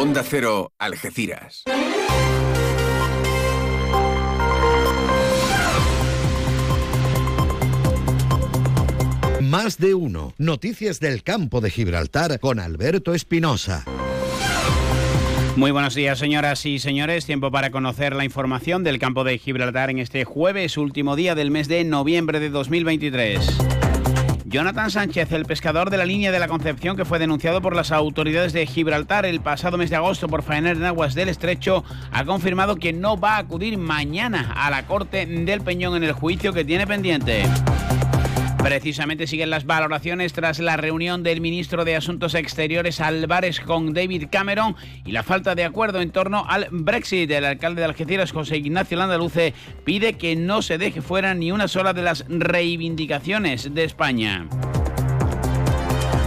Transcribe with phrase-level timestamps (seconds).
[0.00, 1.64] Onda Cero, Algeciras.
[9.40, 10.34] Más de uno.
[10.38, 13.84] Noticias del campo de Gibraltar con Alberto Espinosa.
[15.56, 17.26] Muy buenos días, señoras y señores.
[17.26, 21.50] Tiempo para conocer la información del campo de Gibraltar en este jueves, último día del
[21.50, 23.77] mes de noviembre de 2023.
[24.50, 27.92] Jonathan Sánchez, el pescador de la línea de la Concepción que fue denunciado por las
[27.92, 32.24] autoridades de Gibraltar el pasado mes de agosto por faenar en aguas del estrecho, ha
[32.24, 36.54] confirmado que no va a acudir mañana a la Corte del Peñón en el juicio
[36.54, 37.44] que tiene pendiente.
[38.62, 44.26] Precisamente siguen las valoraciones tras la reunión del ministro de Asuntos Exteriores Álvarez con David
[44.30, 47.30] Cameron y la falta de acuerdo en torno al Brexit.
[47.30, 51.68] El alcalde de Algeciras, José Ignacio Landaluce, pide que no se deje fuera ni una
[51.68, 54.46] sola de las reivindicaciones de España.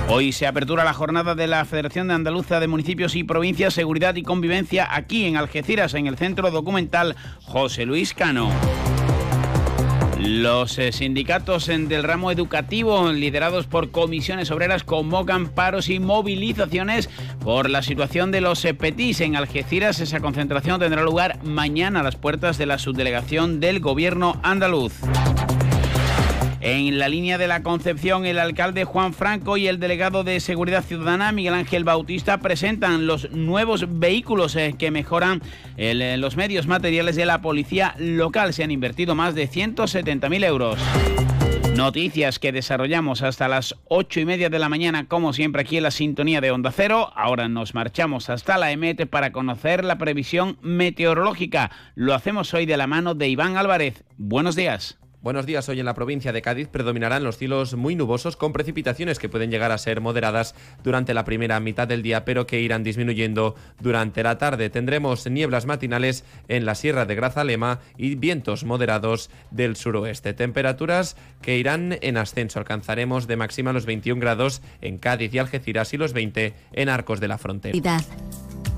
[0.08, 4.16] Hoy se apertura la jornada de la Federación de Andaluza de Municipios y Provincias, Seguridad
[4.16, 8.52] y Convivencia aquí en Algeciras, en el Centro Documental José Luis Cano.
[10.24, 17.10] Los eh, sindicatos del ramo educativo, liderados por comisiones obreras, convocan paros y movilizaciones
[17.44, 20.00] por la situación de los eh, PETIS en Algeciras.
[20.00, 24.94] Esa concentración tendrá lugar mañana a las puertas de la subdelegación del gobierno andaluz.
[26.64, 30.84] En la línea de la Concepción, el alcalde Juan Franco y el delegado de Seguridad
[30.84, 35.42] Ciudadana, Miguel Ángel Bautista, presentan los nuevos vehículos eh, que mejoran
[35.76, 38.54] eh, los medios materiales de la policía local.
[38.54, 40.80] Se han invertido más de 170.000 euros.
[41.76, 45.84] Noticias que desarrollamos hasta las ocho y media de la mañana, como siempre aquí en
[45.84, 47.12] la sintonía de Onda Cero.
[47.16, 51.72] Ahora nos marchamos hasta la EMET para conocer la previsión meteorológica.
[51.96, 54.04] Lo hacemos hoy de la mano de Iván Álvarez.
[54.18, 55.01] Buenos días.
[55.22, 55.70] Buenos días.
[55.70, 59.52] Hoy en la provincia de Cádiz predominarán los cielos muy nubosos con precipitaciones que pueden
[59.52, 64.24] llegar a ser moderadas durante la primera mitad del día, pero que irán disminuyendo durante
[64.24, 64.72] la tarde.
[64.72, 70.34] Tendremos nieblas matinales en la Sierra de Grazalema y vientos moderados del suroeste.
[70.34, 72.58] Temperaturas que irán en ascenso.
[72.58, 77.20] Alcanzaremos de máxima los 21 grados en Cádiz y Algeciras y los 20 en Arcos
[77.20, 78.00] de la Frontera.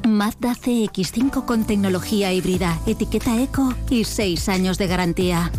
[0.05, 5.49] Mazda CX5 con tecnología híbrida, etiqueta eco y 6 años de garantía.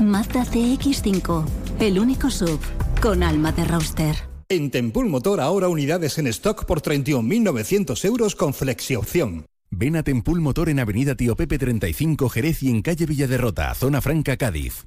[0.00, 1.46] Mazda CX5,
[1.80, 2.60] el único sub
[3.00, 4.14] con alma de roster.
[4.48, 8.52] En Tempul Motor ahora unidades en stock por 31.900 euros con
[8.98, 9.46] opción.
[9.70, 14.00] Ven a Tempul Motor en Avenida Tío Pepe 35 Jerez y en calle Villaderrota, Zona
[14.02, 14.86] Franca, Cádiz.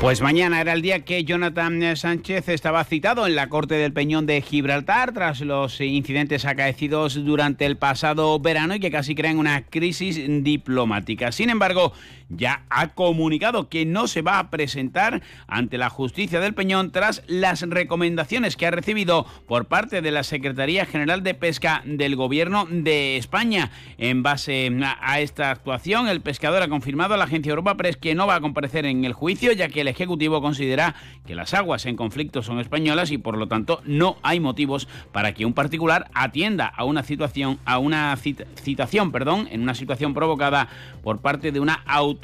[0.00, 4.24] Pues mañana era el día que Jonathan Sánchez estaba citado en la Corte del Peñón
[4.24, 9.66] de Gibraltar tras los incidentes acaecidos durante el pasado verano y que casi crean una
[9.66, 11.32] crisis diplomática.
[11.32, 11.92] Sin embargo,
[12.30, 17.22] ya ha comunicado que no se va a presentar ante la justicia del Peñón tras
[17.26, 22.66] las recomendaciones que ha recibido por parte de la Secretaría General de Pesca del Gobierno
[22.70, 23.70] de España.
[23.98, 24.70] En base
[25.00, 28.36] a esta actuación, el pescador ha confirmado a la agencia Europa Press que no va
[28.36, 30.94] a comparecer en el juicio, ya que el Ejecutivo considera
[31.26, 35.34] que las aguas en conflicto son españolas y por lo tanto no hay motivos para
[35.34, 40.68] que un particular atienda a una situación, a una citación, perdón, en una situación provocada
[41.02, 42.19] por parte de una autoridad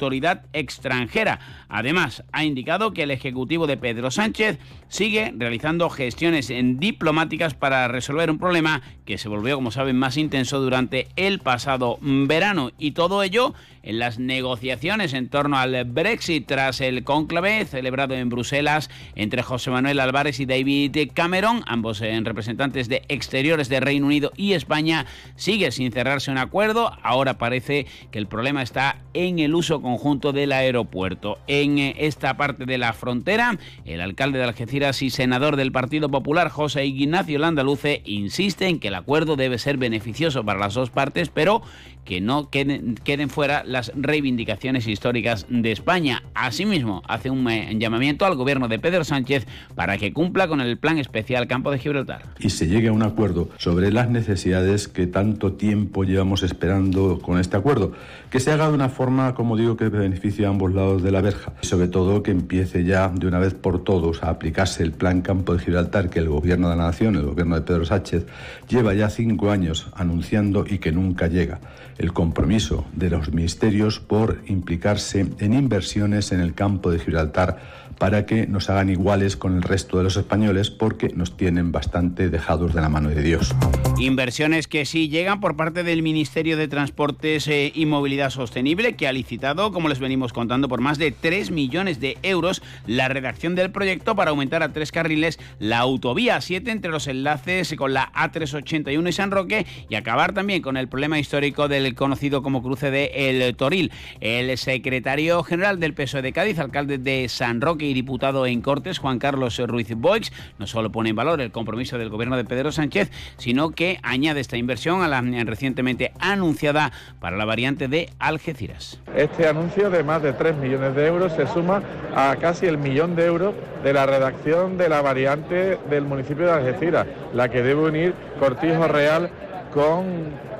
[0.53, 1.39] extranjera.
[1.69, 8.31] Además, ha indicado que el Ejecutivo de Pedro Sánchez sigue realizando gestiones diplomáticas para resolver
[8.31, 13.23] un problema que se volvió, como saben, más intenso durante el pasado verano y todo
[13.23, 13.53] ello
[13.87, 19.71] en las negociaciones en torno al Brexit tras el cónclave celebrado en Bruselas entre José
[19.71, 25.05] Manuel Álvarez y David Cameron, ambos eh, representantes de exteriores de Reino Unido y España,
[25.37, 26.91] sigue sin cerrarse un acuerdo.
[27.01, 31.37] Ahora parece que el problema está en el uso conjunto del aeropuerto.
[31.47, 36.09] En eh, esta parte de la frontera, el alcalde de Algeciras y senador del Partido
[36.09, 40.89] Popular, José Ignacio Landaluce, insiste en que el acuerdo debe ser beneficioso para las dos
[40.89, 41.61] partes, pero
[42.03, 46.23] que no queden, queden fuera las reivindicaciones históricas de España.
[46.33, 47.47] Asimismo, hace un
[47.79, 49.45] llamamiento al gobierno de Pedro Sánchez
[49.75, 52.23] para que cumpla con el plan especial Campo de Gibraltar.
[52.39, 57.39] Y se llegue a un acuerdo sobre las necesidades que tanto tiempo llevamos esperando con
[57.39, 57.93] este acuerdo.
[58.29, 61.21] Que se haga de una forma, como digo, que beneficie a ambos lados de la
[61.21, 61.53] verja.
[61.61, 65.21] Y sobre todo que empiece ya de una vez por todos a aplicarse el plan
[65.21, 68.25] Campo de Gibraltar que el gobierno de la nación, el gobierno de Pedro Sánchez,
[68.67, 71.59] lleva ya cinco años anunciando y que nunca llega
[71.97, 73.66] el compromiso de los ministerios
[73.99, 79.55] por implicarse en inversiones en el campo de Gibraltar para que nos hagan iguales con
[79.55, 83.55] el resto de los españoles porque nos tienen bastante dejados de la mano de Dios.
[83.99, 89.07] Inversiones que sí llegan por parte del Ministerio de Transportes eh, y Movilidad Sostenible, que
[89.07, 93.55] ha licitado, como les venimos contando, por más de 3 millones de euros la redacción
[93.55, 98.11] del proyecto para aumentar a tres carriles la autovía 7 entre los enlaces con la
[98.13, 102.91] A381 y San Roque y acabar también con el problema histórico del conocido como cruce
[102.91, 103.91] de El Toril.
[104.19, 108.99] El secretario general del PSOE de Cádiz, alcalde de San Roque y diputado en Cortes,
[108.99, 112.71] Juan Carlos Ruiz Boix, no solo pone en valor el compromiso del gobierno de Pedro
[112.71, 118.99] Sánchez, sino que añade esta inversión a la recientemente anunciada para la variante de Algeciras.
[119.15, 121.81] Este anuncio de más de 3 millones de euros se suma
[122.15, 126.51] a casi el millón de euros de la redacción de la variante del municipio de
[126.51, 129.29] Algeciras, la que debe unir Cortijo Real
[129.73, 130.05] con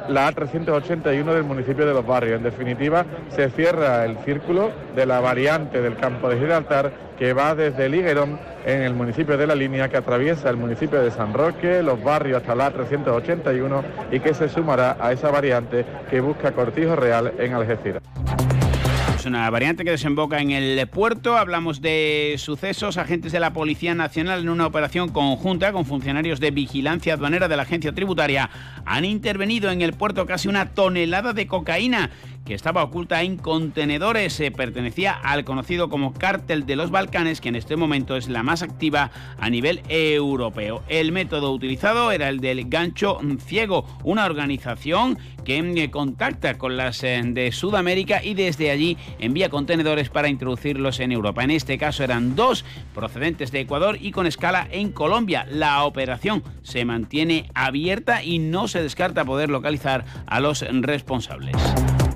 [0.09, 2.37] la A381 del municipio de Los Barrios.
[2.37, 7.55] En definitiva, se cierra el círculo de la variante del campo de Gibraltar que va
[7.55, 11.81] desde Liguerón en el municipio de La Línea, que atraviesa el municipio de San Roque,
[11.81, 16.95] Los Barrios hasta la A381 y que se sumará a esa variante que busca Cortijo
[16.95, 18.03] Real en Algeciras
[19.27, 21.37] una variante que desemboca en el puerto.
[21.37, 22.97] Hablamos de sucesos.
[22.97, 27.57] Agentes de la Policía Nacional en una operación conjunta con funcionarios de vigilancia aduanera de
[27.57, 28.49] la agencia tributaria
[28.85, 32.09] han intervenido en el puerto casi una tonelada de cocaína
[32.47, 34.31] que estaba oculta en contenedores.
[34.31, 38.41] Se pertenecía al conocido como Cártel de los Balcanes, que en este momento es la
[38.41, 40.81] más activa a nivel europeo.
[40.87, 47.03] El método utilizado era el del gancho ciego, una organización que eh, contacta con las
[47.03, 51.43] eh, de Sudamérica y desde allí envía contenedores para introducirlos en Europa.
[51.43, 55.45] En este caso eran dos procedentes de Ecuador y con escala en Colombia.
[55.49, 61.55] La operación se mantiene abierta y no se descarta poder localizar a los responsables.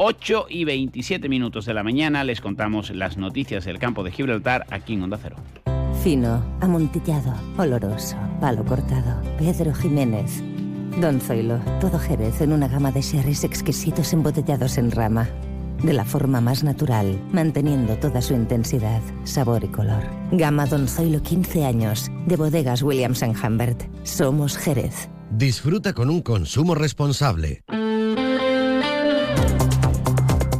[0.03, 4.65] 8 y 27 minutos de la mañana les contamos las noticias del campo de Gibraltar
[4.71, 5.35] aquí en Onda Cero.
[6.03, 9.21] Fino, amontillado, oloroso, palo cortado.
[9.37, 10.41] Pedro Jiménez.
[10.99, 15.29] Don Zoilo, todo Jerez en una gama de sherries exquisitos embotellados en rama.
[15.83, 20.01] De la forma más natural, manteniendo toda su intensidad, sabor y color.
[20.31, 23.83] Gama Don Zoilo 15 años, de bodegas Williams⁇ Humbert.
[24.01, 25.09] Somos Jerez.
[25.29, 27.61] Disfruta con un consumo responsable.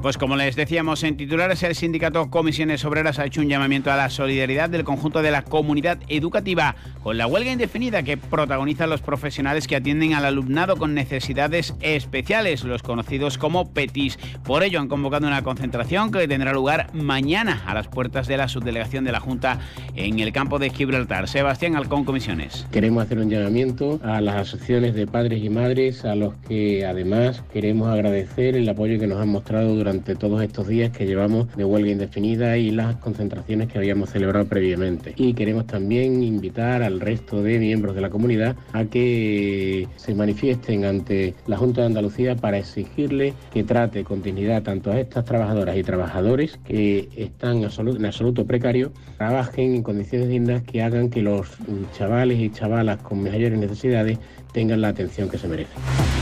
[0.01, 3.95] Pues como les decíamos en titulares, el sindicato Comisiones Obreras ha hecho un llamamiento a
[3.95, 9.01] la solidaridad del conjunto de la comunidad educativa con la huelga indefinida que protagonizan los
[9.01, 14.17] profesionales que atienden al alumnado con necesidades especiales, los conocidos como PETIS.
[14.43, 18.47] Por ello han convocado una concentración que tendrá lugar mañana a las puertas de la
[18.47, 19.59] subdelegación de la Junta
[19.95, 21.27] en el campo de Gibraltar.
[21.27, 22.65] Sebastián Alcón, Comisiones.
[22.71, 27.43] Queremos hacer un llamamiento a las asociaciones de padres y madres a los que además
[27.53, 31.53] queremos agradecer el apoyo que nos han mostrado durante durante todos estos días que llevamos
[31.57, 35.13] de huelga indefinida y las concentraciones que habíamos celebrado previamente.
[35.17, 40.85] Y queremos también invitar al resto de miembros de la comunidad a que se manifiesten
[40.85, 45.75] ante la Junta de Andalucía para exigirle que trate con dignidad tanto a estas trabajadoras
[45.75, 51.49] y trabajadores que están en absoluto precario, trabajen en condiciones dignas que hagan que los
[51.97, 54.19] chavales y chavalas con mayores necesidades
[54.53, 56.20] tengan la atención que se merecen.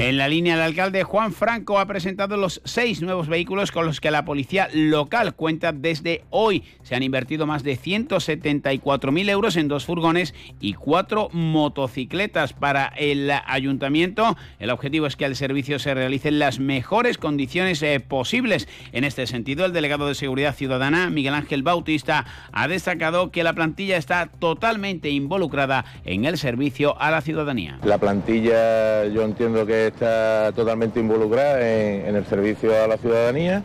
[0.00, 4.00] En la línea, el alcalde Juan Franco ha presentado los seis nuevos vehículos con los
[4.00, 6.64] que la policía local cuenta desde hoy.
[6.82, 13.30] Se han invertido más de 174.000 euros en dos furgones y cuatro motocicletas para el
[13.44, 14.38] ayuntamiento.
[14.58, 18.68] El objetivo es que el servicio se realice en las mejores condiciones eh, posibles.
[18.92, 23.52] En este sentido, el delegado de Seguridad Ciudadana, Miguel Ángel Bautista, ha destacado que la
[23.52, 27.78] plantilla está totalmente involucrada en el servicio a la ciudadanía.
[27.84, 33.62] La plantilla, yo entiendo que está totalmente involucrada en, el servicio a la ciudadanía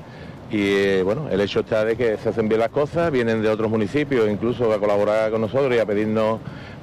[0.52, 3.50] y eh, bueno, el hecho está de que se hacen bien las cosas, vienen de
[3.50, 6.40] otros municipios incluso a colaborar con nosotros y a pedirnos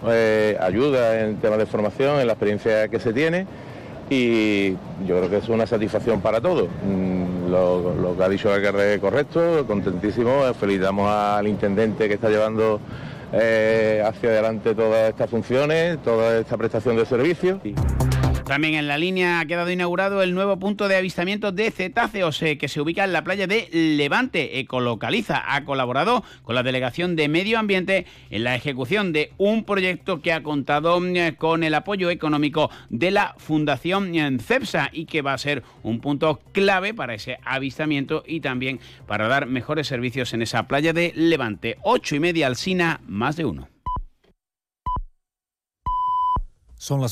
[0.09, 3.47] eh, ayuda en temas de formación, en la experiencia que se tiene
[4.11, 4.73] y
[5.07, 6.69] yo creo que es una satisfacción para todos.
[6.85, 12.81] Mm, lo, que ha dicho el es correcto, contentísimo, felicitamos al intendente que está llevando
[13.33, 17.59] eh, hacia adelante todas estas funciones, toda esta prestación de servicios.
[18.45, 22.59] También en la línea ha quedado inaugurado el nuevo punto de avistamiento de cetáceos eh,
[22.59, 24.59] que se ubica en la playa de Levante.
[24.59, 30.21] Ecolocaliza ha colaborado con la Delegación de Medio Ambiente en la ejecución de un proyecto
[30.21, 35.35] que ha contado mm, con el apoyo económico de la Fundación CEPSA y que va
[35.35, 40.43] a ser un punto clave para ese avistamiento y también para dar mejores servicios en
[40.43, 41.79] esa playa de Levante.
[41.83, 43.69] Ocho y media al SINA, más de uno.
[46.83, 47.01] Son las